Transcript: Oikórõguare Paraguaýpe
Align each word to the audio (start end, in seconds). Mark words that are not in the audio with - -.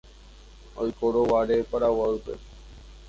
Oikórõguare 0.85 1.59
Paraguaýpe 1.75 2.39